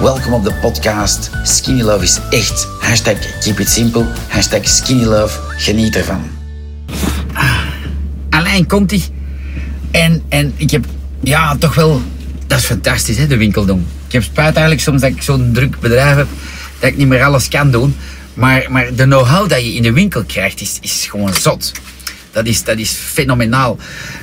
Welkom 0.00 0.32
op 0.32 0.44
de 0.44 0.52
podcast 0.52 1.30
Skinny 1.42 1.82
Love 1.82 2.04
is 2.04 2.18
echt. 2.30 2.68
Hashtag 2.78 3.40
keep 3.40 3.58
it 3.58 3.68
simple. 3.68 4.06
Hashtag. 4.28 4.60
Geniet 5.56 5.96
ervan. 5.96 6.30
Alleen 8.30 8.66
komt 8.66 8.90
hij. 8.90 9.02
En, 9.90 10.22
en 10.28 10.52
ik 10.56 10.70
heb, 10.70 10.84
ja, 11.20 11.56
toch 11.56 11.74
wel, 11.74 12.02
dat 12.46 12.58
is 12.58 12.64
fantastisch, 12.64 13.16
hè, 13.16 13.26
de 13.26 13.36
winkel 13.36 13.64
doen. 13.64 13.86
Ik 14.06 14.12
heb 14.12 14.22
spijt 14.22 14.54
eigenlijk 14.54 14.80
soms 14.80 15.00
dat 15.00 15.10
ik 15.10 15.22
zo'n 15.22 15.50
druk 15.52 15.80
bedrijf 15.80 16.16
heb, 16.16 16.28
dat 16.78 16.90
ik 16.90 16.96
niet 16.96 17.08
meer 17.08 17.24
alles 17.24 17.48
kan 17.48 17.70
doen. 17.70 17.96
Maar, 18.34 18.66
maar 18.68 18.94
de 18.94 19.04
know-how 19.04 19.48
dat 19.48 19.60
je 19.60 19.74
in 19.74 19.82
de 19.82 19.92
winkel 19.92 20.24
krijgt, 20.24 20.60
is, 20.60 20.78
is 20.80 21.06
gewoon 21.10 21.34
zot. 21.34 21.72
Dat 22.32 22.46
is, 22.46 22.64
dat 22.64 22.78
is 22.78 22.90
fenomenaal. 22.90 23.78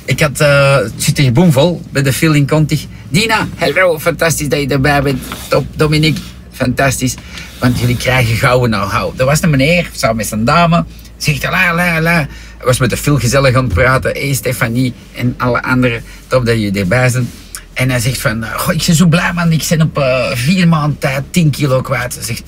Ik 0.05 0.19
had, 0.19 0.41
uh, 0.41 0.75
het 0.75 0.93
zit 0.97 1.17
hier 1.17 1.31
boomvol 1.31 1.81
bij 1.91 2.01
de 2.01 2.13
Phil 2.13 2.33
in 2.33 2.47
Conti. 2.47 2.87
Dina, 3.09 3.47
hallo, 3.57 3.99
fantastisch 3.99 4.49
dat 4.49 4.59
je 4.59 4.67
erbij 4.67 5.01
bent. 5.01 5.21
Top, 5.47 5.65
Dominique, 5.75 6.21
fantastisch. 6.51 7.15
Want 7.59 7.79
jullie 7.79 7.97
krijgen 7.97 8.35
gouden 8.35 8.69
know-how. 8.69 9.19
Er 9.19 9.25
was 9.25 9.41
een 9.41 9.49
meneer, 9.49 9.89
samen 9.91 10.15
met 10.15 10.27
zijn 10.27 10.45
dame, 10.45 10.85
zegt 11.17 11.43
la 11.43 11.73
la 11.73 12.01
la. 12.01 12.27
Hij 12.57 12.65
was 12.65 12.79
met 12.79 12.89
de 12.89 12.97
Phil 12.97 13.19
gezellig 13.19 13.55
aan 13.55 13.63
het 13.63 13.73
praten. 13.73 14.11
Hey, 14.11 14.33
Stefanie 14.33 14.93
en 15.15 15.33
alle 15.37 15.63
anderen, 15.63 16.03
top 16.27 16.45
dat 16.45 16.55
jullie 16.55 16.79
erbij 16.79 17.09
zijn. 17.09 17.29
En 17.73 17.89
hij 17.89 17.99
zegt 17.99 18.21
van, 18.21 18.45
goh, 18.55 18.73
ik 18.73 18.83
ben 18.85 18.95
zo 18.95 19.05
blij 19.05 19.33
man, 19.33 19.51
ik 19.51 19.65
ben 19.69 19.81
op 19.81 19.97
uh, 19.97 20.31
vier 20.33 20.67
maanden 20.67 20.99
tijd 20.99 21.23
10 21.31 21.49
kilo 21.49 21.81
kwijt. 21.81 22.17
Zegt, 22.21 22.43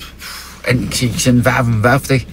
en 0.60 0.82
ik, 0.82 1.00
ik 1.00 1.22
ben 1.24 1.42
55. 1.42 2.24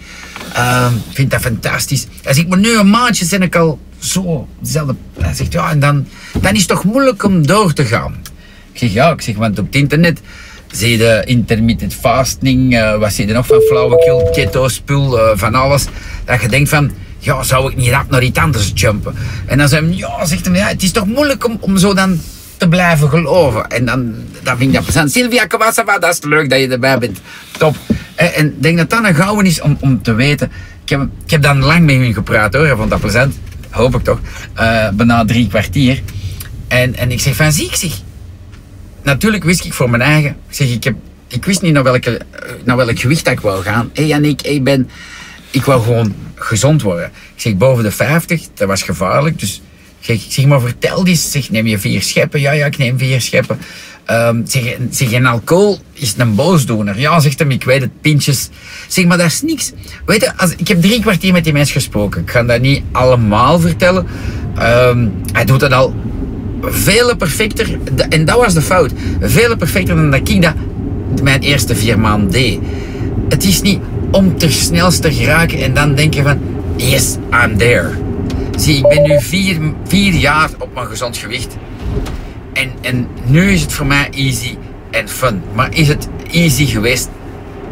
Uh, 0.57 0.91
ik 1.09 1.15
vind 1.15 1.31
dat 1.31 1.41
fantastisch. 1.41 2.07
Hij 2.23 2.33
zegt, 2.33 2.47
maar 2.47 2.57
nu 2.57 2.77
een 2.77 2.89
maandje 2.89 3.27
ben 3.29 3.41
ik 3.41 3.55
al 3.55 3.79
zo 3.99 4.47
dezelfde. 4.59 4.95
Hij 5.19 5.33
zegt, 5.33 5.53
ja, 5.53 5.69
en 5.69 5.79
dan, 5.79 6.07
dan 6.41 6.53
is 6.53 6.59
het 6.59 6.67
toch 6.67 6.83
moeilijk 6.83 7.23
om 7.23 7.47
door 7.47 7.73
te 7.73 7.85
gaan. 7.85 8.15
Ik 8.71 8.79
zeg, 8.79 8.93
ja, 8.93 9.11
ik 9.11 9.21
zeg, 9.21 9.35
want 9.35 9.59
op 9.59 9.65
het 9.65 9.75
internet 9.75 10.21
zie 10.71 10.97
je 10.97 11.21
intermittent 11.25 11.93
fasting, 11.93 12.73
uh, 12.73 12.97
wat 12.97 13.13
zie 13.13 13.27
je 13.27 13.33
nog 13.33 13.47
van 13.47 13.61
flauwekul, 13.61 14.29
keto 14.33 14.67
spul, 14.67 15.17
uh, 15.17 15.29
van 15.35 15.55
alles. 15.55 15.85
Dat 16.25 16.41
je 16.41 16.47
denkt 16.47 16.69
van, 16.69 16.91
ja, 17.19 17.43
zou 17.43 17.71
ik 17.71 17.77
niet 17.77 17.89
rap 17.89 18.09
naar 18.09 18.23
iets 18.23 18.39
anders 18.39 18.71
jumpen? 18.73 19.15
En 19.45 19.57
dan 19.57 19.69
zei 19.69 19.95
ja, 19.95 20.25
zegt 20.25 20.45
hij, 20.45 20.55
ja, 20.55 20.67
het 20.67 20.83
is 20.83 20.91
toch 20.91 21.05
moeilijk 21.05 21.45
om, 21.45 21.57
om 21.59 21.77
zo 21.77 21.93
dan 21.93 22.19
te 22.57 22.67
blijven 22.67 23.09
geloven. 23.09 23.67
En 23.67 23.85
dan, 23.85 24.15
dan 24.43 24.57
vind 24.57 24.69
ik 24.69 24.75
dat 24.75 24.83
plezant. 24.83 25.11
Sylvia 25.11 25.45
Kawasava, 25.45 25.99
dat 25.99 26.13
is 26.13 26.23
leuk 26.23 26.49
dat 26.49 26.59
je 26.59 26.67
erbij 26.67 26.97
bent. 26.97 27.19
Top. 27.57 27.75
En 28.17 28.45
ik 28.45 28.63
denk 28.63 28.77
dat 28.77 28.89
dat 28.89 29.03
een 29.05 29.15
gouden 29.15 29.45
is 29.45 29.61
om, 29.61 29.77
om 29.79 30.01
te 30.01 30.13
weten. 30.13 30.51
Ik 30.83 30.89
heb, 30.89 31.01
ik 31.25 31.31
heb 31.31 31.41
dan 31.41 31.63
lang 31.63 31.85
met 31.85 31.95
hun 31.95 32.13
gepraat 32.13 32.53
hoor, 32.53 32.77
vond 32.77 32.89
dat 32.89 32.99
plezant. 32.99 33.39
Hoop 33.69 33.95
ik 33.95 34.03
toch. 34.03 34.19
Uh, 34.59 34.89
bijna 34.89 35.25
drie 35.25 35.47
kwartier. 35.47 36.01
En, 36.67 36.95
en 36.95 37.11
ik 37.11 37.19
zeg 37.19 37.35
van, 37.35 37.51
zie 37.51 37.65
ik 37.65 37.75
zeg. 37.75 37.91
Natuurlijk 39.03 39.43
wist 39.43 39.65
ik 39.65 39.73
voor 39.73 39.89
mijn 39.89 40.01
eigen. 40.01 40.29
Ik 40.29 40.55
zeg, 40.55 40.69
ik, 40.69 40.83
heb, 40.83 40.95
ik 41.27 41.45
wist 41.45 41.61
niet 41.61 41.73
naar, 41.73 41.83
welke, 41.83 42.21
naar 42.63 42.75
welk 42.75 42.99
gewicht 42.99 43.27
ik 43.27 43.39
wou 43.39 43.63
gaan. 43.63 43.89
Hé 43.93 44.07
hey, 44.07 44.35
ik 44.41 44.63
ben... 44.63 44.89
Ik 45.51 45.65
wou 45.65 45.81
gewoon 45.81 46.15
gezond 46.35 46.81
worden. 46.81 47.05
Ik 47.05 47.41
zeg, 47.41 47.55
boven 47.55 47.83
de 47.83 47.91
50, 47.91 48.47
dat 48.53 48.67
was 48.67 48.81
gevaarlijk. 48.81 49.39
Dus 49.39 49.61
zeg, 49.99 50.19
zeg 50.29 50.45
maar, 50.45 50.61
vertel 50.61 51.07
eens. 51.07 51.31
Zeg, 51.31 51.49
neem 51.49 51.67
je 51.67 51.79
vier 51.79 52.01
scheppen? 52.01 52.39
Ja, 52.39 52.51
ja, 52.51 52.65
ik 52.65 52.77
neem 52.77 52.97
vier 52.97 53.21
scheppen. 53.21 53.57
Um, 54.11 54.43
zeg, 54.45 54.77
zeg, 54.89 55.11
en 55.11 55.25
alcohol 55.25 55.79
is 55.93 56.13
een 56.17 56.35
boosdoener. 56.35 56.99
Ja, 56.99 57.19
zegt 57.19 57.39
hem, 57.39 57.51
ik 57.51 57.63
weet 57.63 57.81
het, 57.81 58.01
pintjes. 58.01 58.49
Zeg, 58.87 59.05
maar 59.05 59.17
dat 59.17 59.27
is 59.27 59.41
niks. 59.41 59.71
Weet 60.05 60.21
je, 60.21 60.37
als, 60.37 60.53
ik 60.57 60.67
heb 60.67 60.81
drie 60.81 61.01
kwartier 61.01 61.33
met 61.33 61.43
die 61.43 61.53
mens 61.53 61.71
gesproken. 61.71 62.21
Ik 62.21 62.31
ga 62.31 62.43
dat 62.43 62.61
niet 62.61 62.81
allemaal 62.91 63.59
vertellen. 63.59 64.07
Um, 64.59 65.13
hij 65.31 65.45
doet 65.45 65.61
het 65.61 65.73
al 65.73 65.95
vele 66.61 67.15
perfecter. 67.15 67.77
En 68.09 68.25
dat 68.25 68.37
was 68.37 68.53
de 68.53 68.61
fout. 68.61 68.91
Vele 69.21 69.57
perfecter 69.57 69.95
dan 69.95 70.11
dat 70.11 70.29
ik 70.29 70.41
dat 70.41 70.53
mijn 71.23 71.41
eerste 71.41 71.75
vier 71.75 71.99
maanden 71.99 72.31
deed. 72.31 72.59
Het 73.29 73.43
is 73.43 73.61
niet 73.61 73.79
om 74.11 74.37
te 74.37 74.51
snelst 74.51 75.01
te 75.01 75.13
geraken 75.13 75.59
en 75.59 75.73
dan 75.73 75.95
denken 75.95 76.23
van, 76.23 76.39
yes, 76.75 77.15
I'm 77.31 77.57
there. 77.57 77.89
Zie, 78.57 78.77
ik 78.77 78.87
ben 78.87 79.01
nu 79.01 79.21
vier, 79.21 79.73
vier 79.87 80.13
jaar 80.13 80.49
op 80.59 80.73
mijn 80.73 80.87
gezond 80.87 81.17
gewicht. 81.17 81.55
En, 82.53 82.71
en 82.81 83.07
nu 83.25 83.51
is 83.51 83.61
het 83.61 83.73
voor 83.73 83.85
mij 83.85 84.09
easy 84.11 84.57
en 84.91 85.09
fun. 85.09 85.41
Maar 85.53 85.73
is 85.73 85.87
het 85.87 86.07
easy 86.31 86.65
geweest? 86.65 87.09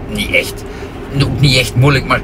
Niet 0.10 0.32
echt. 0.32 0.64
Ook 1.24 1.40
niet 1.40 1.58
echt 1.58 1.76
moeilijk, 1.76 2.06
maar, 2.06 2.22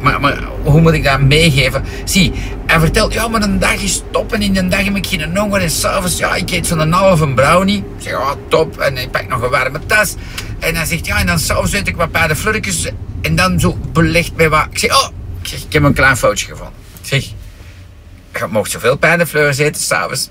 maar, 0.00 0.20
maar 0.20 0.38
hoe 0.62 0.80
moet 0.80 0.92
ik 0.92 1.04
dat 1.04 1.20
meegeven? 1.20 1.84
Zie, 2.04 2.32
hij 2.66 2.80
vertelt, 2.80 3.12
ja, 3.12 3.28
maar 3.28 3.42
een 3.42 3.58
dag 3.58 3.82
is 3.82 4.02
top 4.10 4.32
en 4.32 4.42
in 4.42 4.56
een 4.56 4.68
dag 4.68 4.84
heb 4.84 4.96
ik 4.96 5.06
geen 5.06 5.36
honger 5.36 5.60
en 5.60 5.70
s'avonds, 5.70 6.18
ja, 6.18 6.34
ik 6.34 6.50
eet 6.50 6.66
zo'n 6.66 6.92
halve 6.92 7.28
brownie. 7.28 7.76
Ik 7.76 7.84
zeg, 7.98 8.12
ja, 8.12 8.34
top, 8.48 8.78
en 8.78 8.96
ik 8.96 9.10
pak 9.10 9.28
nog 9.28 9.42
een 9.42 9.50
warme 9.50 9.80
tas. 9.86 10.14
En 10.58 10.74
hij 10.74 10.84
zegt, 10.84 11.06
ja, 11.06 11.18
en 11.18 11.26
dan 11.26 11.38
s'avonds 11.38 11.72
eet 11.72 11.88
ik 11.88 11.96
wat 11.96 12.10
paardenflurkjes 12.10 12.88
en 13.20 13.34
dan 13.34 13.60
zo 13.60 13.78
belegd 13.92 14.36
bij 14.36 14.48
wat. 14.48 14.66
Ik 14.70 14.78
zeg, 14.78 14.90
oh, 14.90 15.08
ik, 15.42 15.50
ik 15.50 15.72
heb 15.72 15.82
een 15.82 15.94
klein 15.94 16.16
foutje 16.16 16.46
gevonden. 16.46 16.74
Ik 17.02 17.08
zeg, 17.08 17.32
je 18.40 18.52
mocht 18.52 18.70
zoveel 18.70 18.96
paardenfleurs 18.96 19.58
eten 19.58 19.82
s'avonds. 19.82 20.28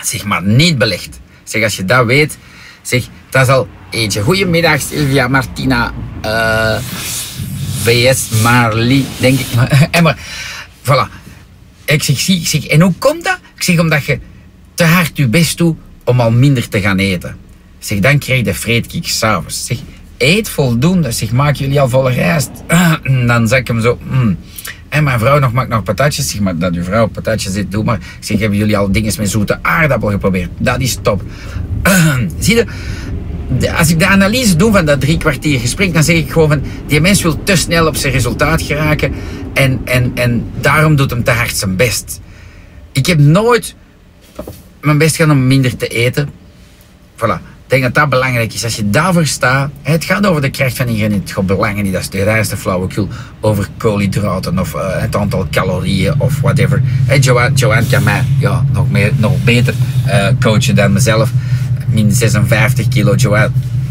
Zeg 0.00 0.24
maar 0.24 0.42
niet 0.42 0.78
belegd. 0.78 1.20
Zeg, 1.44 1.62
als 1.62 1.76
je 1.76 1.84
dat 1.84 2.06
weet, 2.06 2.38
zeg, 2.82 3.04
dat 3.30 3.42
is 3.42 3.48
al 3.48 3.68
eentje. 3.90 4.22
Goedemiddag, 4.22 4.80
Sylvia 4.80 5.28
Martina. 5.28 5.92
Uh, 6.24 6.78
VS 7.82 8.28
Marley, 8.42 9.04
denk 9.18 9.38
ik. 9.38 9.46
en 9.90 10.02
maar, 10.02 10.18
voilà. 10.82 11.08
Ik 11.84 12.02
zeg, 12.02 12.18
zie, 12.18 12.40
ik 12.40 12.46
zeg, 12.46 12.66
en 12.66 12.80
hoe 12.80 12.94
komt 12.98 13.24
dat? 13.24 13.38
Ik 13.54 13.62
zeg, 13.62 13.78
omdat 13.78 14.04
je 14.04 14.18
te 14.74 14.84
hard 14.84 15.16
je 15.16 15.28
best 15.28 15.58
doet 15.58 15.76
om 16.04 16.20
al 16.20 16.30
minder 16.30 16.68
te 16.68 16.80
gaan 16.80 16.98
eten. 16.98 17.36
Ik 17.78 17.86
zeg, 17.86 17.98
dan 17.98 18.18
krijg 18.18 18.44
je 18.44 18.54
vreedkiek 18.54 19.06
s'avonds. 19.06 19.66
Zeg, 19.66 19.78
eet 20.18 20.48
voldoende. 20.48 21.12
Zeg, 21.12 21.30
maak 21.30 21.54
jullie 21.54 21.80
al 21.80 21.88
volle 21.88 22.10
rijst. 22.10 22.50
dan 23.26 23.48
zeg 23.48 23.58
ik 23.58 23.66
hem 23.66 23.80
zo, 23.80 23.98
mm. 24.02 24.38
En 24.88 25.04
mijn 25.04 25.18
vrouw 25.18 25.38
nog 25.38 25.52
maakt 25.52 25.68
nog 25.68 25.82
patatjes. 25.82 26.30
Zeg 26.30 26.40
maar 26.40 26.58
dat 26.58 26.74
uw 26.74 26.82
vrouw 26.82 27.06
patatjes 27.06 27.52
zit, 27.52 27.70
doe 27.70 27.84
maar. 27.84 27.96
Ik 27.96 28.02
zeg, 28.20 28.38
hebben 28.38 28.58
jullie 28.58 28.76
al 28.76 28.92
dingen 28.92 29.12
met 29.18 29.30
zoete 29.30 29.58
aardappel 29.62 30.10
geprobeerd? 30.10 30.50
Dat 30.58 30.80
is 30.80 30.98
top. 31.02 31.22
Zie 32.38 32.56
je, 32.56 32.66
als 33.76 33.90
ik 33.90 33.98
de 33.98 34.06
analyse 34.06 34.56
doe 34.56 34.72
van 34.72 34.84
dat 34.84 35.00
drie 35.00 35.18
kwartier 35.18 35.60
gesprek, 35.60 35.92
dan 35.92 36.04
zeg 36.04 36.16
ik 36.16 36.32
gewoon 36.32 36.48
van, 36.48 36.62
die 36.86 37.00
mens 37.00 37.22
wil 37.22 37.42
te 37.42 37.56
snel 37.56 37.86
op 37.86 37.96
zijn 37.96 38.12
resultaat 38.12 38.62
geraken 38.62 39.14
en, 39.54 39.80
en, 39.84 40.10
en 40.14 40.44
daarom 40.60 40.96
doet 40.96 41.10
hem 41.10 41.24
te 41.24 41.30
hard 41.30 41.56
zijn 41.56 41.76
best. 41.76 42.20
Ik 42.92 43.06
heb 43.06 43.18
nooit 43.18 43.74
mijn 44.80 44.98
best 44.98 45.16
gedaan 45.16 45.36
om 45.36 45.46
minder 45.46 45.76
te 45.76 45.88
eten. 45.88 46.28
Voilà. 47.16 47.57
Ik 47.68 47.74
denk 47.74 47.94
dat 47.94 48.02
dat 48.02 48.08
belangrijk 48.08 48.54
is. 48.54 48.64
Als 48.64 48.76
je 48.76 48.90
daarvoor 48.90 49.26
staat, 49.26 49.70
het 49.82 50.04
gaat 50.04 50.26
over 50.26 50.42
de 50.42 50.50
kracht 50.50 50.76
van 50.76 50.86
ingrediënten. 50.86 51.20
Het 51.20 51.30
gaat 51.30 51.46
belangen 51.46 51.84
niet, 51.84 51.92
dat 51.92 52.00
is 52.02 52.08
de 52.08 52.22
reinste 52.22 52.56
flauwekul. 52.56 53.08
Over 53.40 53.68
koolhydraten 53.76 54.58
of 54.58 54.74
uh, 54.74 54.80
het 55.00 55.16
aantal 55.16 55.46
calorieën 55.50 56.14
of 56.18 56.40
whatever. 56.40 56.82
Hey, 56.84 57.18
Joanne, 57.18 57.56
Joanne 57.56 57.86
kan 57.86 58.02
mij 58.02 58.24
ja, 58.38 58.64
nog, 58.72 58.90
meer, 58.90 59.12
nog 59.16 59.44
beter 59.44 59.74
uh, 60.06 60.26
coachen 60.40 60.74
dan 60.74 60.92
mezelf. 60.92 61.30
Min 61.86 62.12
56 62.12 62.88
kilo, 62.88 63.14
Joanne. 63.14 63.50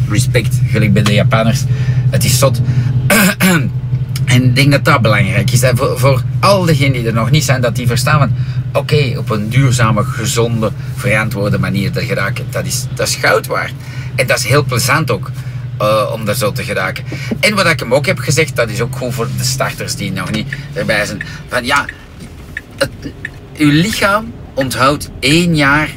Respect, 0.10 0.60
gelijk 0.68 0.94
bij 0.94 1.04
de 1.04 1.14
Japanners. 1.14 1.64
Het 2.10 2.24
is 2.24 2.40
zot. 2.40 2.62
En 4.26 4.44
ik 4.44 4.56
denk 4.56 4.72
dat 4.72 4.86
dat 4.86 5.02
belangrijk 5.02 5.52
is. 5.52 5.64
Voor, 5.74 6.00
voor 6.00 6.24
al 6.40 6.66
diegenen 6.66 6.94
die 6.94 7.08
er 7.08 7.14
nog 7.14 7.32
niet 7.32 7.44
zijn, 7.44 7.62
dat 7.62 7.76
die 7.76 7.88
verstaan 7.88 8.36
oké, 8.74 9.14
op 9.18 9.30
een 9.30 9.50
duurzame, 9.50 10.04
gezonde, 10.04 10.72
verantwoorde 10.96 11.60
manier 11.60 11.92
te 11.92 12.06
geraken. 12.06 12.46
Dat 12.50 12.66
is, 12.66 12.86
dat 12.96 13.08
is 13.08 13.16
goud 13.16 13.48
waard. 13.48 13.74
En 14.16 14.28
dat 14.28 14.38
is 14.38 14.46
heel 14.46 14.64
plezant 14.64 15.12
ook. 15.12 15.32
Uh, 15.82 16.12
om 16.14 16.26
daar 16.26 16.36
zo 16.36 16.52
te 16.52 16.64
geraken. 16.64 17.04
En 17.40 17.56
wat 17.56 17.66
ik 17.66 17.80
hem 17.80 17.94
ook 17.94 18.06
heb 18.06 18.20
gezegd, 18.20 18.56
dat 18.56 18.70
is 18.70 18.82
ook 18.82 18.96
goed 18.96 19.14
voor 19.14 19.28
de 19.38 19.44
starters 19.44 19.96
die 19.96 20.12
nog 20.12 20.32
niet 20.32 20.48
erbij 20.74 21.06
zijn. 21.06 21.22
Van 21.48 21.66
ja, 21.66 21.86
het, 22.78 22.90
uw 23.58 23.72
lichaam 23.72 24.34
onthoudt 24.54 25.10
één 25.20 25.56
jaar 25.56 25.94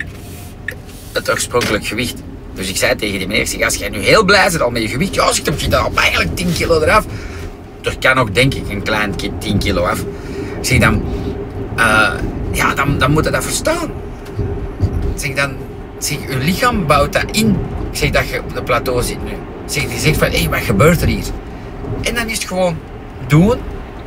het 1.13 1.31
oorspronkelijk 1.31 1.87
gewicht. 1.87 2.23
Dus 2.55 2.69
ik 2.69 2.77
zei 2.77 2.97
tegen 2.97 3.19
die 3.19 3.29
meneer, 3.29 3.65
als 3.65 3.75
jij 3.75 3.89
nu 3.89 3.99
heel 3.99 4.25
blij 4.25 4.49
bent 4.51 4.63
al 4.63 4.71
met 4.71 4.83
je 4.83 4.89
gewicht, 4.89 5.15
ja, 5.15 5.27
dan 5.27 5.45
heb 5.45 5.61
je 5.61 5.69
dan 5.69 5.99
eigenlijk 5.99 6.37
10 6.37 6.53
kilo 6.53 6.81
eraf. 6.81 7.07
Er 7.83 7.99
kan 7.99 8.19
ook 8.19 8.35
denk 8.35 8.55
ik 8.55 8.69
een 8.69 8.83
klein 8.83 9.15
10 9.39 9.59
kilo 9.59 9.83
af. 9.85 10.05
Ik 10.63 10.81
dan, 10.81 11.03
uh, 11.77 12.13
ja, 12.53 12.75
dan, 12.75 12.99
dan 12.99 13.11
moet 13.11 13.25
je 13.25 13.31
dat 13.31 13.45
verstaan. 13.45 13.91
Dan, 15.35 15.53
zeg, 15.99 16.19
je 16.29 16.39
lichaam 16.39 16.87
bouwt 16.87 17.13
dat 17.13 17.25
in. 17.31 17.49
Ik 17.91 17.97
zeg 17.97 18.11
dat 18.11 18.29
je 18.29 18.43
op 18.43 18.55
de 18.55 18.63
plateau 18.63 19.03
zit 19.03 19.25
nu. 19.25 19.33
Zeg, 19.65 19.89
die 19.89 19.99
zegt 19.99 20.19
van, 20.19 20.31
hé, 20.31 20.49
wat 20.49 20.61
gebeurt 20.61 21.03
er 21.03 21.09
hier? 21.09 21.25
En 22.03 22.15
dan 22.15 22.29
is 22.29 22.39
het 22.39 22.49
gewoon 22.49 22.77
doen. 23.27 23.59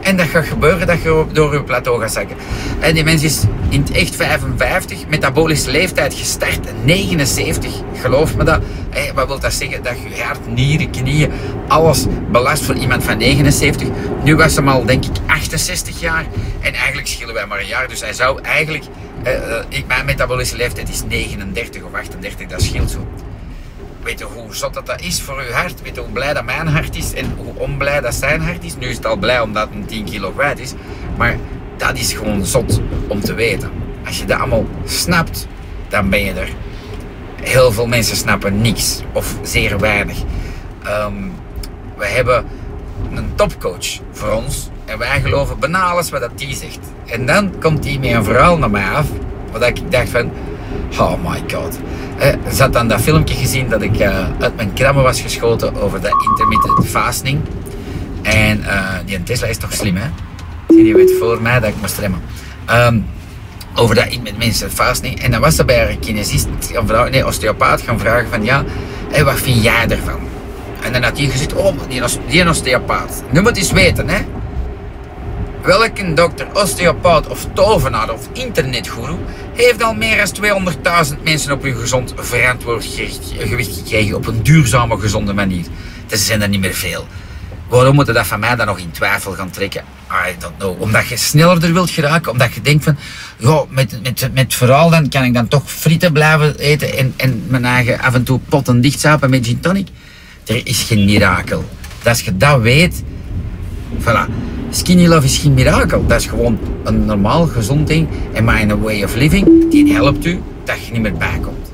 En 0.04 0.18
dat 0.18 0.28
gaat 0.28 0.46
gebeuren 0.46 0.88
dat 0.88 1.02
je 1.02 1.26
door 1.32 1.54
je 1.54 1.64
plateau 1.64 2.02
gaat 2.02 2.12
zakken. 2.12 2.36
En 2.80 2.94
die 2.94 3.04
mens 3.04 3.24
is 3.24 3.44
in 3.70 3.82
het 3.82 3.92
echt 3.92 4.16
55, 4.16 5.08
metabolische 5.08 5.72
leeftijd 5.72 6.14
gestart, 6.14 6.60
79. 6.84 7.72
Geloof 8.02 8.36
me 8.36 8.44
dat. 8.44 8.62
Wat 9.14 9.28
wil 9.28 9.40
dat 9.40 9.54
zeggen? 9.54 9.84
Dat 9.84 9.94
je 10.16 10.24
hart, 10.24 10.48
nieren, 10.48 10.90
knieën, 10.90 11.32
alles 11.68 12.06
belast 12.32 12.64
voor 12.64 12.76
iemand 12.76 13.04
van 13.04 13.18
79. 13.18 13.88
Nu 14.24 14.36
was 14.36 14.56
hem 14.56 14.68
al, 14.68 14.86
denk 14.86 15.06
ik, 15.06 15.12
68 15.26 16.00
jaar. 16.00 16.26
En 16.62 16.74
eigenlijk 16.74 17.08
schillen 17.08 17.34
wij 17.34 17.46
maar 17.46 17.60
een 17.60 17.68
jaar. 17.68 17.88
Dus 17.88 18.02
hij 18.02 18.14
zou 18.14 18.42
eigenlijk... 18.42 18.84
Uh, 19.28 19.32
ik, 19.70 19.88
mijn 19.88 20.06
metabolische 20.06 20.56
leeftijd 20.56 20.90
is 20.90 21.04
39 21.08 21.84
of 21.84 21.94
38, 21.94 22.48
dat 22.48 22.62
scheelt 22.62 22.92
zo. 22.92 23.08
Weet 24.04 24.20
je 24.20 24.26
hoe 24.26 24.56
zot 24.56 24.74
dat, 24.74 24.86
dat 24.86 25.02
is 25.02 25.22
voor 25.22 25.44
uw 25.48 25.52
hart? 25.52 25.82
Weet 25.82 25.96
je 25.96 26.02
hoe 26.02 26.12
blij 26.12 26.34
dat 26.34 26.46
mijn 26.46 26.68
hart 26.68 26.96
is 26.96 27.14
en 27.14 27.34
hoe 27.38 27.54
onblij 27.56 28.02
dat 28.02 28.14
zijn 28.14 28.42
hart 28.42 28.64
is? 28.64 28.76
Nu 28.76 28.88
is 28.88 28.96
het 28.96 29.06
al 29.06 29.16
blij 29.16 29.42
omdat 29.42 29.68
het 29.68 29.76
een 29.76 29.86
10 29.86 30.06
kilo 30.06 30.32
kwijt 30.32 30.60
is. 30.60 30.74
Maar 31.18 31.38
dat 31.78 31.98
is 31.98 32.14
gewoon 32.14 32.46
zot 32.46 32.82
om 33.08 33.22
te 33.22 33.34
weten. 33.34 33.72
Als 34.06 34.20
je 34.20 34.26
dat 34.26 34.40
allemaal 34.40 34.66
snapt, 34.86 35.48
dan 35.90 36.10
ben 36.10 36.20
je 36.20 36.34
er. 36.34 36.50
Heel 37.42 37.72
veel 37.72 37.88
mensen 37.88 38.16
snappen 38.16 38.62
niks 38.62 39.02
of 39.14 39.36
zeer 39.42 39.80
weinig. 39.80 40.18
Ehm, 40.84 41.14
we 41.98 42.06
hebben 42.06 42.46
een 43.14 43.36
topcoach 43.36 44.00
voor 44.12 44.32
ons 44.32 44.70
en 44.86 44.98
wij 44.98 45.22
geloven 45.22 45.60
bijna 45.60 45.82
alles 45.82 46.10
wat 46.10 46.22
dat 46.22 46.38
die 46.38 46.56
zegt. 46.56 46.80
En 47.06 47.26
dan 47.26 47.60
komt 47.60 47.86
hij 47.86 47.98
met 47.98 48.12
een 48.12 48.24
verhaal 48.24 48.58
naar 48.58 48.72
mij 48.72 48.90
af, 48.90 49.08
wat 49.52 49.64
ik 49.64 49.92
dacht 49.92 50.10
van, 50.10 50.32
oh 51.00 51.14
my 51.30 51.44
god. 51.54 51.80
Eh, 52.18 52.34
zat 52.50 52.74
dan 52.74 52.88
dat 52.88 53.02
filmpje 53.02 53.36
gezien 53.36 53.70
dat 53.70 53.82
ik 53.82 54.00
uh, 54.00 54.26
uit 54.40 54.56
mijn 54.56 54.74
krammen 54.74 55.04
was 55.04 55.22
geschoten 55.22 55.76
over 55.76 56.02
de 56.02 56.26
intermittent 56.30 56.88
fasting. 56.88 57.42
En 58.22 58.60
uh, 58.60 58.90
die 59.06 59.24
Tesla 59.24 59.48
is 59.48 59.58
toch 59.58 59.74
slim, 59.74 59.96
hè? 59.96 60.08
Die 60.68 60.94
weet 60.94 61.14
voor 61.20 61.42
mij 61.42 61.60
dat 61.60 61.70
ik 61.70 61.76
moest 61.82 61.98
remmen. 61.98 62.22
Um, 62.72 63.06
over 63.76 63.96
dat 63.96 64.08
intermittent 64.08 64.74
fasting. 64.74 65.22
En 65.22 65.32
dan 65.32 65.42
was 65.42 65.58
er 65.58 65.66
bij 65.66 65.92
een 65.92 66.00
kinesist, 66.00 66.48
nee, 67.10 67.26
osteopaat, 67.26 67.82
gaan 67.82 68.00
vragen 68.00 68.30
van, 68.30 68.44
ja, 68.44 68.64
hey, 69.12 69.24
wat 69.24 69.40
vind 69.40 69.64
jij 69.64 69.86
ervan? 69.90 70.20
En 70.82 70.94
dan 70.94 71.04
had 71.04 71.18
hij 71.18 71.28
gezegd, 71.28 71.54
oh, 71.54 71.74
die, 71.90 72.02
die 72.28 72.50
osteopaat. 72.50 73.24
Nu 73.32 73.42
moet 73.42 73.58
eens 73.58 73.72
weten, 73.72 74.10
hè. 74.10 74.22
Welke 75.64 76.14
dokter, 76.14 76.48
osteopaat 76.54 77.28
of 77.28 77.48
tovenaar 77.54 78.10
of 78.10 78.30
internetguru 78.34 79.16
heeft 79.54 79.84
al 79.84 79.94
meer 79.94 80.30
dan 80.42 80.74
200.000 81.06 81.24
mensen 81.24 81.52
op 81.52 81.64
hun 81.64 81.76
gezond 81.76 82.14
verantwoord 82.16 82.86
gewicht 83.38 83.78
gekregen 83.78 84.16
op 84.16 84.28
een 84.28 84.44
duurzame, 84.44 85.00
gezonde 85.00 85.34
manier? 85.34 85.66
Dat 86.08 86.20
zijn 86.20 86.42
er 86.42 86.50
niet 86.50 86.60
meer 86.60 86.74
veel. 86.74 87.08
Waarom 87.70 87.96
moeten 87.96 88.14
dat 88.14 88.28
van 88.28 88.40
mij 88.40 88.56
dan 88.56 88.66
nog 88.66 88.80
in 88.80 88.92
twijfel 88.92 89.32
gaan 89.32 89.50
trekken? 89.50 89.84
I 90.28 90.36
don't 90.40 90.58
know. 90.58 90.82
Omdat 90.82 91.08
je 91.08 91.18
sneller 91.18 91.64
er 91.64 91.74
wilt 91.74 91.90
geraken, 91.90 92.32
omdat 92.32 92.54
je 92.54 92.62
denkt 92.62 92.84
van, 92.84 92.98
ja, 93.38 93.64
met, 93.70 94.00
met, 94.04 94.30
met 94.34 94.54
verhaal 94.54 94.90
dan 94.90 95.10
kan 95.10 95.24
ik 95.24 95.34
dan 95.34 95.48
toch 95.48 95.72
frieten 95.72 96.14
blijven 96.14 96.58
eten 96.58 96.98
en, 96.98 97.14
en 97.18 97.44
mijn 97.48 97.66
eigen 97.66 98.00
af 98.00 98.14
en 98.14 98.24
toe 98.24 98.40
potten 98.50 98.82
dichtzapen 98.82 99.30
met 99.30 99.46
gin. 99.46 99.88
Er 100.46 100.68
is 100.68 100.84
geen 100.84 101.06
mirakel. 101.06 101.66
Als 102.04 102.22
je 102.22 102.38
dat 102.38 102.62
weet, 102.62 103.04
voilà. 104.00 104.53
Skinny 104.76 105.08
love 105.08 105.26
is 105.26 105.38
geen 105.38 105.54
mirakel. 105.54 106.08
Dat 106.08 106.20
is 106.20 106.28
gewoon 106.28 106.60
een 106.84 107.06
normaal 107.06 107.48
gezond 107.48 107.88
ding. 107.88 108.08
En 108.34 108.44
maar 108.44 108.82
way 108.82 109.04
of 109.04 109.16
living, 109.16 109.72
die 109.72 109.94
helpt 109.94 110.26
u 110.26 110.42
dat 110.64 110.86
je 110.86 110.92
niet 110.92 111.02
meer 111.02 111.18
bijkomt. 111.18 111.72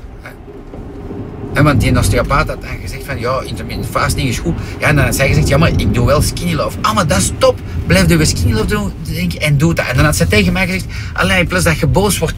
En 1.52 1.64
want 1.64 1.80
die 1.80 1.98
osteopaat 1.98 2.48
had 2.48 2.62
dan 2.62 2.70
gezegd 2.80 3.04
van, 3.04 3.18
ja, 3.18 3.40
intermittent 3.40 3.86
fasting 3.90 4.28
is 4.28 4.38
goed. 4.38 4.54
Ja, 4.78 4.88
en 4.88 4.96
dan 4.96 5.04
had 5.04 5.14
zij 5.14 5.28
gezegd, 5.28 5.48
ja, 5.48 5.56
maar 5.58 5.70
ik 5.76 5.94
doe 5.94 6.06
wel 6.06 6.22
skinny 6.22 6.54
love. 6.54 6.78
Ah, 6.80 6.94
maar 6.94 7.06
dat 7.06 7.18
is 7.18 7.32
top. 7.38 7.60
Blijf 7.86 8.06
de 8.06 8.24
skinny 8.24 8.52
love 8.52 8.66
doen 8.66 8.92
en 9.38 9.58
doe 9.58 9.74
dat. 9.74 9.86
En 9.86 9.96
dan 9.96 10.04
had 10.04 10.16
ze 10.16 10.26
tegen 10.26 10.52
mij 10.52 10.66
gezegd, 10.66 10.84
alleen 11.12 11.46
plus 11.46 11.62
dat 11.62 11.78
je 11.78 11.86
boos 11.86 12.18
wordt, 12.18 12.34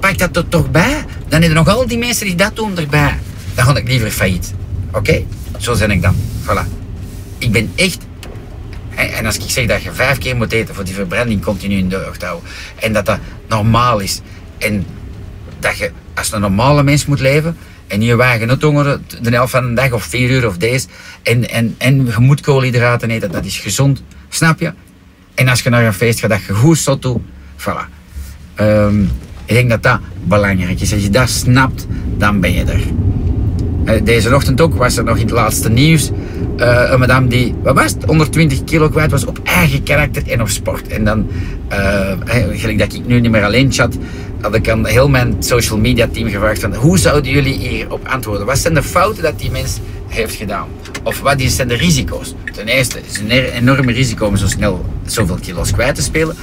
pak 0.00 0.18
dat 0.18 0.36
er 0.36 0.48
toch 0.48 0.70
bij. 0.70 1.04
Dan 1.28 1.40
heb 1.40 1.50
je 1.50 1.56
nog 1.56 1.68
al 1.68 1.86
die 1.86 1.98
mensen 1.98 2.26
die 2.26 2.34
dat 2.34 2.56
doen 2.56 2.78
erbij. 2.78 3.18
Dan 3.54 3.64
ga 3.64 3.76
ik 3.76 3.88
liever 3.88 4.10
failliet. 4.10 4.54
Oké? 4.92 5.22
Zo 5.58 5.76
ben 5.78 5.90
ik 5.90 6.02
dan. 6.02 6.14
Voilà. 6.42 6.66
Ik 7.38 7.52
ben 7.52 7.70
echt... 7.74 7.98
En 8.96 9.26
als 9.26 9.38
ik 9.38 9.50
zeg 9.50 9.66
dat 9.66 9.82
je 9.82 9.92
vijf 9.92 10.18
keer 10.18 10.36
moet 10.36 10.52
eten 10.52 10.74
voor 10.74 10.84
die 10.84 10.94
verbranding 10.94 11.44
continu 11.44 11.76
in 11.76 11.88
de 11.88 11.98
lucht 11.98 12.22
houden. 12.22 12.48
En 12.80 12.92
dat 12.92 13.06
dat 13.06 13.18
normaal 13.48 13.98
is. 13.98 14.20
En 14.58 14.86
dat 15.58 15.78
je 15.78 15.90
als 16.14 16.32
een 16.32 16.40
normale 16.40 16.82
mens 16.82 17.06
moet 17.06 17.20
leven. 17.20 17.56
En 17.86 17.98
niet 17.98 18.12
wagen 18.12 18.48
het 18.48 18.62
hongeren 18.62 19.06
de 19.20 19.30
helft 19.30 19.50
van 19.50 19.68
de 19.68 19.74
dag 19.74 19.92
of 19.92 20.04
vier 20.04 20.30
uur 20.30 20.46
of 20.46 20.56
deze. 20.56 20.86
En, 21.22 21.48
en, 21.50 21.74
en 21.78 22.06
je 22.06 22.18
moet 22.18 22.40
koolhydraten 22.40 23.10
eten. 23.10 23.30
Dat 23.30 23.44
is 23.44 23.58
gezond. 23.58 24.02
Snap 24.28 24.60
je? 24.60 24.72
En 25.34 25.48
als 25.48 25.62
je 25.62 25.70
naar 25.70 25.84
een 25.84 25.92
feest 25.92 26.20
gaat, 26.20 26.30
dat 26.30 26.44
je 26.44 26.52
goed 26.52 26.78
zot 26.78 27.02
doet. 27.02 27.20
Voilà. 27.58 27.94
Um, 28.60 29.10
ik 29.44 29.54
denk 29.54 29.70
dat 29.70 29.82
dat 29.82 30.00
belangrijk 30.24 30.80
is. 30.80 30.92
Als 30.92 31.02
je 31.02 31.10
dat 31.10 31.28
snapt, 31.28 31.86
dan 32.16 32.40
ben 32.40 32.52
je 32.52 32.64
er. 32.64 32.80
Eh, 33.86 34.04
deze 34.04 34.34
ochtend 34.34 34.60
ook 34.60 34.74
was 34.74 34.96
er 34.96 35.04
nog 35.04 35.16
in 35.16 35.22
het 35.22 35.30
laatste 35.30 35.68
nieuws 35.68 36.10
uh, 36.60 36.90
een 36.90 36.98
madame 36.98 37.26
die, 37.26 37.54
wat 37.62 37.74
was 37.74 37.92
het, 37.92 38.04
120 38.04 38.64
kilo 38.64 38.88
kwijt 38.88 39.10
was 39.10 39.24
op 39.24 39.40
eigen 39.44 39.82
karakter 39.82 40.22
en 40.30 40.40
op 40.40 40.48
sport. 40.48 40.88
En 40.88 41.04
dan, 41.04 41.26
uh, 41.72 42.12
gelijk 42.50 42.78
dat 42.78 42.92
ik 42.92 43.06
nu 43.06 43.20
niet 43.20 43.30
meer 43.30 43.44
alleen 43.44 43.72
chat, 43.72 43.96
had 44.40 44.54
ik 44.54 44.68
aan 44.68 44.86
heel 44.86 45.08
mijn 45.08 45.36
social 45.38 45.78
media 45.78 46.08
team 46.12 46.28
gevraagd 46.28 46.60
van 46.60 46.74
hoe 46.74 46.98
zouden 46.98 47.32
jullie 47.32 47.58
hierop 47.58 48.08
antwoorden? 48.08 48.46
Wat 48.46 48.58
zijn 48.58 48.74
de 48.74 48.82
fouten 48.82 49.22
dat 49.22 49.38
die 49.38 49.50
mens 49.50 49.78
heeft 50.06 50.34
gedaan? 50.34 50.66
Of 51.02 51.20
wat 51.20 51.40
zijn 51.40 51.68
de 51.68 51.74
risico's? 51.74 52.34
Ten 52.52 52.66
eerste 52.66 53.00
is 53.08 53.16
het 53.16 53.30
een 53.30 53.30
enorme 53.30 53.92
risico 53.92 54.26
om 54.26 54.36
zo 54.36 54.46
snel 54.46 54.84
zoveel 55.06 55.38
kilo's 55.42 55.70
kwijt 55.70 55.94
te 55.94 56.02
spelen. 56.02 56.36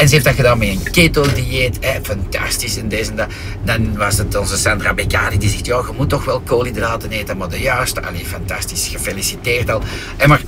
En 0.00 0.08
ze 0.08 0.14
heeft 0.14 0.26
dat 0.26 0.34
gedaan 0.34 0.58
met 0.58 0.68
een 0.68 0.90
keto-dieet. 0.90 1.78
fantastisch 2.02 2.76
en 2.76 2.88
deze 2.88 3.10
en 3.10 3.16
dat. 3.16 3.28
Dan 3.64 3.96
was 3.96 4.18
het 4.18 4.36
onze 4.36 4.56
Sandra 4.56 4.94
Beccari 4.94 5.38
die 5.38 5.48
zegt, 5.48 5.66
ja, 5.66 5.76
je 5.76 5.92
moet 5.96 6.08
toch 6.08 6.24
wel 6.24 6.40
koolhydraten 6.40 7.10
eten, 7.10 7.36
maar 7.36 7.48
de 7.48 7.60
juiste. 7.60 8.02
Allee, 8.02 8.24
fantastisch, 8.24 8.88
gefeliciteerd 8.88 9.70
al. 9.70 9.82
En 10.16 10.28
maar 10.28 10.42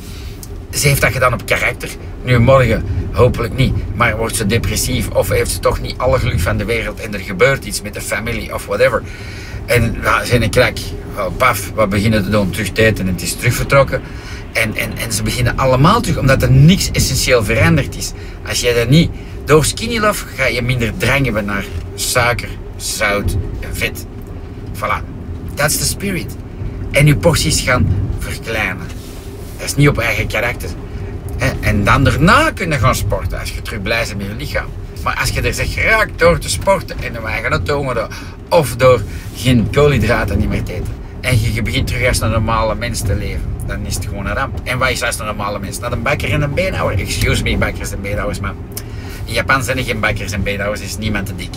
ze 0.71 0.89
heeft 0.89 1.01
dat 1.01 1.13
gedaan 1.13 1.33
op 1.33 1.47
karakter. 1.47 1.89
Nu 2.23 2.39
morgen, 2.39 2.85
hopelijk 3.11 3.57
niet, 3.57 3.75
maar 3.95 4.17
wordt 4.17 4.37
ze 4.37 4.47
depressief 4.47 5.09
of 5.09 5.29
heeft 5.29 5.51
ze 5.51 5.59
toch 5.59 5.81
niet 5.81 5.95
alle 5.97 6.19
geluk 6.19 6.41
van 6.41 6.57
de 6.57 6.65
wereld 6.65 7.01
en 7.01 7.15
er 7.15 7.21
gebeurt 7.21 7.65
iets 7.65 7.83
met 7.83 7.95
de 7.95 8.01
familie 8.01 8.55
of 8.55 8.67
whatever. 8.67 9.03
En 9.67 9.97
nou, 10.03 10.27
zijn 10.27 10.43
een 10.43 10.51
krak, 10.51 10.77
paf, 11.37 11.71
wat 11.75 11.89
beginnen 11.89 12.25
te 12.25 12.31
doen, 12.31 12.51
terug 12.51 12.73
te 12.73 12.83
eten 12.83 13.07
en 13.07 13.13
het 13.13 13.23
is 13.23 13.35
terugvertrokken. 13.35 14.03
En, 14.53 14.77
en, 14.77 14.97
en 14.97 15.13
ze 15.13 15.23
beginnen 15.23 15.57
allemaal 15.57 16.01
terug, 16.01 16.19
omdat 16.19 16.43
er 16.43 16.51
niks 16.51 16.91
essentieel 16.91 17.45
veranderd 17.45 17.97
is. 17.97 18.13
Als 18.47 18.61
jij 18.61 18.75
dat 18.75 18.89
niet 18.89 19.11
door 19.45 19.65
Skinny 19.65 19.99
Love 19.99 20.25
ga 20.37 20.47
je 20.47 20.63
minder 20.63 20.93
drang 20.97 21.25
hebben 21.25 21.45
naar 21.45 21.65
suiker, 21.95 22.49
zout 22.77 23.37
en 23.61 23.77
vet. 23.77 24.07
Voilà. 24.75 25.03
That's 25.55 25.77
the 25.77 25.85
spirit. 25.85 26.37
En 26.91 27.07
je 27.07 27.17
porties 27.17 27.61
gaan 27.61 28.11
verkleinen. 28.19 28.87
Dat 29.57 29.67
is 29.67 29.75
niet 29.75 29.89
op 29.89 29.99
eigen 29.99 30.27
karakter. 30.27 30.71
En 31.61 31.85
dan 31.85 32.05
daarna 32.05 32.51
kunnen 32.51 32.79
gaan 32.79 32.95
sporten 32.95 33.39
als 33.39 33.51
je 33.51 33.63
terug 33.63 33.83
blij 33.83 34.05
bent 34.07 34.19
met 34.19 34.27
je 34.27 34.35
lichaam. 34.35 34.67
Maar 35.03 35.17
als 35.21 35.29
je 35.29 35.41
er 35.41 35.55
zegt 35.55 35.73
geraakt 35.73 36.19
door 36.19 36.39
te 36.39 36.49
sporten 36.49 36.97
en 37.03 37.13
dan 37.13 37.23
gaan 37.23 37.53
het 37.53 37.69
hongeren 37.69 38.09
of 38.49 38.77
door 38.77 39.03
geen 39.37 39.71
koolhydraten 39.71 40.39
niet 40.39 40.49
meer 40.49 40.63
te 40.63 40.73
eten. 40.73 40.95
En 41.21 41.53
je 41.53 41.63
begint 41.63 41.87
terug 41.87 42.09
als 42.09 42.21
een 42.21 42.31
normale 42.31 42.75
mens 42.75 43.01
te 43.01 43.15
leven. 43.15 43.43
Dan 43.67 43.87
is 43.87 43.95
het 43.95 44.05
gewoon 44.05 44.27
een 44.27 44.35
ramp. 44.35 44.61
En 44.65 44.79
wat 44.79 44.91
is 44.91 45.03
als 45.03 45.19
een 45.19 45.27
normale 45.27 45.59
mens? 45.59 45.79
Naar 45.79 45.93
een 45.93 46.03
bakker 46.03 46.31
en 46.31 46.43
een 46.43 46.55
beenhouwer. 46.55 46.99
Excuse 46.99 47.43
me, 47.43 47.57
bakkers 47.57 47.93
en 47.93 48.01
beenhouwers, 48.01 48.41
maar 48.41 48.55
Japan 49.33 49.63
zijn 49.63 49.79
er 49.79 49.85
geen 49.85 50.01
bakkers 50.01 50.33
en 50.33 50.43
beenhouwers, 50.43 50.81
is 50.81 50.97
niemand 50.99 51.27
te 51.27 51.35
dik. 51.37 51.55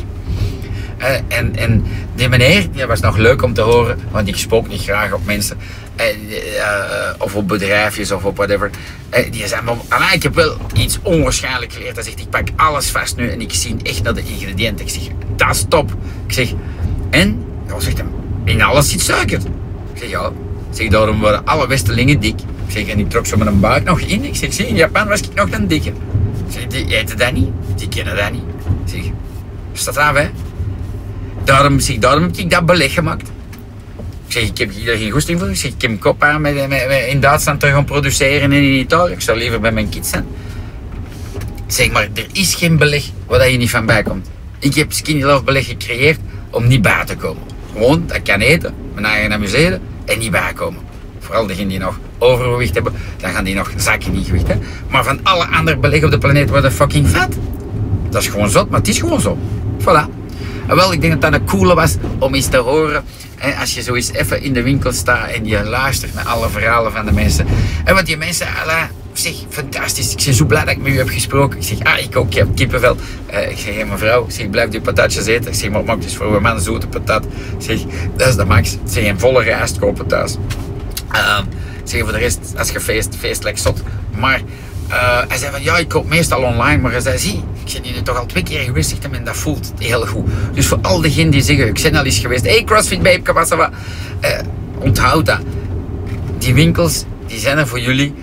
Uh, 0.99 1.37
en, 1.37 1.55
en 1.55 1.85
die 2.15 2.29
meneer, 2.29 2.71
die 2.71 2.85
was 2.85 2.99
nog 2.99 3.17
leuk 3.17 3.41
om 3.41 3.53
te 3.53 3.61
horen, 3.61 3.99
want 4.11 4.27
ik 4.27 4.35
spook 4.35 4.67
niet 4.67 4.81
graag 4.81 5.13
op 5.13 5.25
mensen. 5.25 5.57
Uh, 5.99 6.05
uh, 6.05 7.13
of 7.17 7.35
op 7.35 7.47
bedrijfjes 7.47 8.11
of 8.11 8.25
op 8.25 8.37
whatever. 8.37 8.69
die 9.31 9.47
zei, 9.47 9.61
maar 9.89 10.13
ik 10.13 10.23
heb 10.23 10.35
wel 10.35 10.57
iets 10.73 10.99
onwaarschijnlijk 11.01 11.73
geleerd. 11.73 11.95
Hij 11.95 12.03
zegt, 12.03 12.19
ik 12.19 12.29
pak 12.29 12.47
alles 12.55 12.89
vast 12.89 13.15
nu 13.15 13.29
en 13.29 13.41
ik 13.41 13.53
zie 13.53 13.75
echt 13.83 14.03
naar 14.03 14.13
de 14.13 14.23
ingrediënten. 14.23 14.85
Ik 14.85 14.91
zeg, 14.91 15.03
dat 15.35 15.55
is 15.55 15.65
top. 15.69 15.91
Ik 16.25 16.33
zeg, 16.33 16.53
en? 17.09 17.45
Hij 17.67 17.79
zegt 17.79 18.01
in 18.45 18.61
alles 18.61 18.89
zit 18.89 19.01
suiker. 19.01 19.39
Ik 19.93 19.99
zeg, 19.99 20.09
ja. 20.09 20.27
Ik 20.71 20.81
zeg, 20.81 20.87
daarom 20.87 21.19
worden 21.19 21.45
alle 21.45 21.67
Westelingen 21.67 22.19
dik. 22.19 22.39
Ik 22.39 22.71
zeg, 22.71 22.87
en 22.87 22.99
ik 22.99 23.09
trok 23.09 23.25
zo 23.25 23.37
mijn 23.37 23.59
buik 23.59 23.83
nog 23.83 23.99
in. 23.99 24.23
Ik 24.23 24.35
zeg, 24.35 24.53
zie, 24.53 24.67
in 24.67 24.75
Japan 24.75 25.07
was 25.07 25.21
ik 25.21 25.33
nog 25.33 25.49
dan 25.49 25.67
dikker. 25.67 25.93
Zeg, 26.49 26.67
die 26.67 26.95
eten 26.97 27.17
dat 27.17 27.31
niet, 27.31 27.49
die 27.75 27.87
kennen 27.87 28.15
dat 28.15 28.31
niet. 28.31 28.43
Zeg, 28.85 29.01
staat 29.73 29.97
af 29.97 30.15
hè. 30.15 30.29
Daarom, 31.43 31.79
zeg, 31.79 31.97
daarom 31.97 32.23
heb 32.23 32.35
ik 32.35 32.49
dat 32.49 32.65
beleg 32.65 32.93
gemaakt. 32.93 33.27
Ik 34.27 34.31
zeg, 34.31 34.43
ik 34.43 34.57
heb 34.57 34.73
hier 34.73 34.95
geen 34.95 35.11
goesting 35.11 35.39
voor. 35.39 35.49
Ik 35.49 35.55
zeg, 35.55 35.71
ik 35.71 35.81
heb 35.81 35.91
een 35.91 35.99
kop 35.99 36.23
aan 36.23 36.41
met, 36.41 36.55
in 37.07 37.19
Duitsland 37.19 37.59
te 37.59 37.67
gaan 37.67 37.85
produceren 37.85 38.41
en 38.41 38.51
in 38.51 38.79
Italië. 38.79 39.13
Ik 39.13 39.21
zou 39.21 39.37
liever 39.37 39.59
bij 39.59 39.71
mijn 39.71 39.89
kids 39.89 40.09
zijn. 40.09 40.25
Zeg 41.67 41.91
maar, 41.91 42.07
er 42.13 42.27
is 42.31 42.55
geen 42.55 42.77
beleg 42.77 43.03
waar 43.25 43.49
je 43.49 43.57
niet 43.57 43.69
van 43.69 43.85
bij 43.85 44.03
komt. 44.03 44.29
Ik 44.59 44.75
heb 44.75 44.93
Skinny 44.93 45.23
Love 45.23 45.43
beleg 45.43 45.65
gecreëerd 45.65 46.19
om 46.49 46.67
niet 46.67 46.81
bij 46.81 47.05
te 47.05 47.15
komen. 47.15 47.43
Gewoon, 47.71 48.03
dat 48.07 48.21
kan 48.21 48.39
eten, 48.39 48.73
mijn 48.93 49.05
eigen 49.05 49.33
amuseren 49.33 49.81
en 50.05 50.19
niet 50.19 50.31
bijkomen. 50.31 50.81
Vooral 51.25 51.47
degenen 51.47 51.69
die 51.69 51.79
nog 51.79 51.99
overgewicht 52.17 52.73
hebben, 52.73 52.93
dan 53.17 53.31
gaan 53.31 53.43
die 53.43 53.55
nog 53.55 53.71
zakken 53.75 54.13
in 54.13 54.23
gewicht. 54.23 54.47
Hè. 54.47 54.55
Maar 54.89 55.03
van 55.03 55.19
alle 55.23 55.47
andere 55.47 55.77
beleggen 55.77 56.05
op 56.05 56.13
de 56.13 56.17
planeet 56.17 56.49
worden 56.49 56.71
fucking 56.71 57.09
vet. 57.09 57.37
Dat 58.09 58.21
is 58.21 58.27
gewoon 58.27 58.49
zot, 58.49 58.69
maar 58.69 58.79
het 58.79 58.87
is 58.87 58.99
gewoon 58.99 59.21
zo. 59.21 59.37
Voilà. 59.79 60.23
En 60.67 60.75
wel, 60.75 60.93
ik 60.93 61.01
denk 61.01 61.13
dat 61.13 61.31
dat 61.31 61.41
een 61.41 61.47
coole 61.47 61.75
was 61.75 61.95
om 62.19 62.35
eens 62.35 62.47
te 62.47 62.57
horen. 62.57 63.03
Als 63.59 63.73
je 63.75 63.81
zo 63.81 63.93
eens 63.93 64.11
even 64.11 64.41
in 64.41 64.53
de 64.53 64.61
winkel 64.61 64.91
staat 64.91 65.29
en 65.29 65.45
je 65.45 65.63
luistert 65.63 66.13
naar 66.13 66.25
alle 66.25 66.49
verhalen 66.49 66.91
van 66.91 67.05
de 67.05 67.11
mensen. 67.11 67.45
En 67.83 67.95
wat 67.95 68.05
die 68.05 68.17
mensen, 68.17 68.47
alla, 68.63 68.89
zeg, 69.13 69.33
fantastisch. 69.49 70.11
Ik 70.11 70.23
ben 70.25 70.33
zo 70.33 70.45
blij 70.45 70.65
dat 70.65 70.73
ik 70.73 70.81
met 70.81 70.93
u 70.93 70.97
heb 70.97 71.09
gesproken. 71.09 71.57
Ik 71.57 71.63
zeg, 71.63 71.79
ah, 71.83 71.99
ik 71.99 72.15
ook, 72.15 72.27
ik 72.27 72.33
heb 72.33 72.47
kippenvel. 72.55 72.97
Uh, 73.33 73.51
ik 73.51 73.57
zeg, 73.57 73.75
hey, 73.75 73.85
mevrouw, 73.85 74.25
ik 74.25 74.31
zeg, 74.31 74.49
blijf 74.49 74.69
die 74.69 74.81
patatjes 74.81 75.25
eten. 75.25 75.51
Ik 75.51 75.57
zeg, 75.57 75.69
maar 75.69 75.83
maak 75.83 76.01
dus 76.01 76.15
voor 76.15 76.35
een 76.35 76.41
man 76.41 76.61
zoete 76.61 76.87
patat. 76.87 77.25
Ik 77.25 77.31
zeg, 77.57 77.79
dat 78.15 78.27
is 78.27 78.35
de 78.35 78.45
max. 78.45 78.73
Ik 78.73 78.79
zeg, 78.85 79.05
een 79.05 79.19
volle 79.19 79.43
rijst 79.43 79.79
kopen 79.79 80.07
thuis. 80.07 80.35
Uh, 81.15 81.39
ik 81.83 81.89
zeg, 81.89 82.01
voor 82.01 82.11
de 82.11 82.17
rest, 82.17 82.39
als 82.57 82.69
je 82.69 82.79
feest, 82.79 83.15
feestelijk 83.19 83.57
zot. 83.57 83.81
Maar 84.17 84.41
uh, 84.89 85.21
hij 85.27 85.37
zei 85.37 85.51
van, 85.51 85.63
ja, 85.63 85.77
ik 85.77 85.87
koop 85.87 86.07
meestal 86.07 86.41
online. 86.41 86.81
Maar 86.81 86.91
hij 86.91 86.99
zei, 86.99 87.17
zie, 87.17 87.43
ik 87.65 87.73
ben 87.73 87.91
hier 87.91 88.03
toch 88.03 88.17
al 88.17 88.25
twee 88.25 88.43
keer 88.43 88.59
geweest 88.59 88.97
en 89.11 89.23
dat 89.23 89.37
voelt 89.37 89.73
heel 89.77 90.05
goed. 90.05 90.29
Dus 90.53 90.67
voor 90.67 90.79
al 90.81 91.01
diegenen 91.01 91.31
die 91.31 91.41
zeggen, 91.41 91.67
ik 91.67 91.81
ben 91.81 91.95
al 91.95 92.05
eens 92.05 92.19
geweest. 92.19 92.45
Hey, 92.45 92.63
CrossFit 92.63 93.03
Babe, 93.03 93.69
uh, 94.21 94.29
onthoud 94.79 95.25
dat. 95.25 95.39
Die 96.37 96.53
winkels, 96.53 97.03
die 97.27 97.39
zijn 97.39 97.57
er 97.57 97.67
voor 97.67 97.79
jullie. 97.79 98.13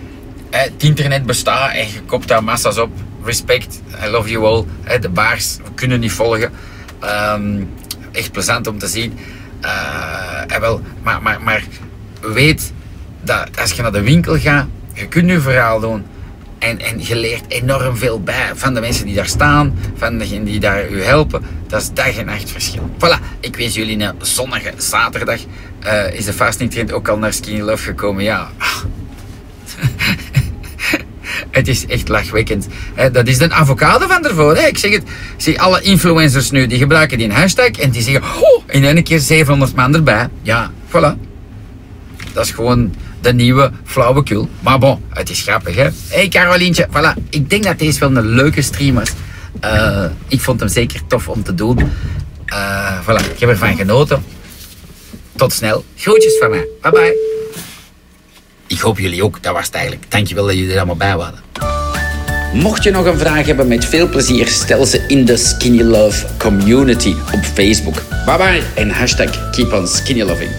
Het 0.51 0.73
internet 0.79 1.27
bestaat 1.27 1.73
en 1.73 1.87
je 1.87 2.01
koopt 2.07 2.29
daar 2.29 2.45
massa's 2.45 2.79
op. 2.79 2.91
Respect, 3.25 3.81
I 4.05 4.09
love 4.09 4.31
you 4.31 4.45
all. 4.45 4.65
De 5.01 5.09
baars, 5.09 5.57
we 5.57 5.71
kunnen 5.75 6.01
niet 6.01 6.13
volgen. 6.13 6.53
Um, 7.35 7.71
echt 8.13 8.33
plezant 8.33 8.67
om 8.67 8.79
te 8.79 8.87
zien. 8.87 9.19
Uh, 9.63 10.59
wel, 10.61 10.81
maar, 11.03 11.23
maar, 11.23 11.43
maar 11.43 11.65
weet 12.21 12.73
dat 13.23 13.49
als 13.61 13.73
je 13.73 13.83
naar 13.83 13.93
de 13.93 14.02
winkel 14.02 14.38
gaat, 14.38 14.67
je 14.95 15.09
kunt 15.09 15.29
je 15.29 15.41
verhaal 15.41 15.81
doen. 15.81 16.05
En, 16.59 16.81
en 16.81 17.05
je 17.05 17.17
leert 17.17 17.45
enorm 17.49 17.97
veel 17.97 18.21
bij 18.21 18.50
van 18.55 18.75
de 18.75 18.81
mensen 18.81 19.07
die 19.07 19.14
daar 19.14 19.26
staan, 19.26 19.79
van 19.97 20.19
degenen 20.19 20.45
die 20.45 20.61
daar 20.61 20.88
u 20.88 21.02
helpen. 21.02 21.43
Dat 21.67 21.83
is 21.83 21.93
dag 21.93 22.17
en 22.17 22.26
nacht 22.26 22.50
verschil. 22.50 22.91
Voilà, 22.99 23.41
ik 23.41 23.57
wens 23.57 23.75
jullie 23.75 24.02
een 24.02 24.14
zonnige 24.21 24.73
zaterdag. 24.76 25.41
Uh, 25.85 26.14
is 26.14 26.25
de 26.25 26.33
fasting 26.33 26.71
trend 26.71 26.93
ook 26.93 27.09
al 27.09 27.19
naar 27.19 27.33
Skinny 27.33 27.61
Love 27.61 27.83
gekomen? 27.83 28.25
Ja. 28.25 28.50
het 31.50 31.69
is 31.69 31.87
echt 31.87 32.09
lachwekkend. 32.09 32.67
Dat 33.12 33.26
is 33.26 33.38
een 33.38 33.52
avocado 33.52 34.07
van 34.07 34.25
ervoor. 34.25 34.57
Ik 34.57 34.79
zeg 34.79 34.93
het. 34.93 35.02
Zie 35.37 35.61
alle 35.61 35.81
influencers 35.81 36.50
nu, 36.50 36.67
die 36.67 36.79
gebruiken 36.79 37.19
die 37.19 37.33
hashtag 37.33 37.71
en 37.71 37.91
die 37.91 38.02
zeggen, 38.02 38.23
oh, 38.23 38.62
in 38.67 38.85
één 38.85 39.02
keer 39.02 39.21
700 39.21 39.75
man 39.75 39.95
erbij. 39.95 40.29
Ja, 40.43 40.71
voilà. 40.88 41.31
Dat 42.33 42.45
is 42.45 42.50
gewoon 42.50 42.95
de 43.23 43.33
nieuwe 43.33 43.71
flauwekul. 43.85 44.49
Maar 44.61 44.79
bon, 44.79 45.02
het 45.09 45.31
is 45.31 45.41
grappig, 45.41 45.75
hè. 45.75 45.88
hey 46.09 46.29
Carolientje, 46.29 46.87
voilà. 46.88 47.29
Ik 47.31 47.50
denk 47.50 47.64
dat 47.64 47.79
deze 47.79 47.99
wel 47.99 48.17
een 48.17 48.26
leuke 48.26 48.62
stream 48.62 48.95
was. 48.95 49.11
Uh, 49.64 50.05
ik 50.29 50.41
vond 50.41 50.61
hem 50.61 50.69
zeker 50.69 51.00
tof 51.07 51.29
om 51.29 51.43
te 51.43 51.55
doen. 51.55 51.79
Uh, 52.47 53.00
voilà, 53.02 53.31
ik 53.35 53.41
heb 53.41 53.49
ervan 53.49 53.76
genoten. 53.76 54.25
Tot 55.37 55.52
snel. 55.52 55.85
Groetjes 55.97 56.38
van 56.38 56.50
mij. 56.50 56.67
Bye 56.81 56.91
bye. 56.91 57.17
Ik 58.67 58.81
hoop 58.81 58.99
jullie 58.99 59.25
ook. 59.25 59.43
Dat 59.43 59.55
was 59.55 59.67
het 59.67 59.75
eigenlijk. 59.75 60.11
Dankjewel 60.11 60.47
dat 60.47 60.55
jullie 60.55 60.71
er 60.71 60.76
allemaal 60.76 60.97
bij 60.97 61.17
waren. 61.17 61.41
Mocht 62.52 62.83
je 62.83 62.91
nog 62.91 63.07
een 63.07 63.19
vraag 63.19 63.47
hebben, 63.47 63.69
met 63.69 63.85
veel 63.85 64.09
plezier 64.09 64.49
stel 64.49 64.87
ze 64.87 65.05
in 65.09 65.25
de 65.25 65.37
Skinny 65.37 65.83
Love 65.83 66.26
community 66.38 67.14
op 67.33 67.45
Facebook. 67.55 68.02
Bye 68.26 68.37
bye 68.37 68.62
en 68.75 68.91
hashtag 68.91 69.50
keep 69.50 69.73
on 69.73 69.88
skinny 69.88 70.23
loving. 70.23 70.50